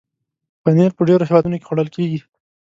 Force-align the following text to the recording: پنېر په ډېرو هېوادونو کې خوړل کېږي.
پنېر 0.63 0.91
په 0.95 1.01
ډېرو 1.07 1.27
هېوادونو 1.29 1.55
کې 1.59 1.67
خوړل 1.67 1.89
کېږي. 1.95 2.19